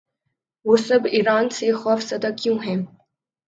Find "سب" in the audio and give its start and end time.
0.77-0.99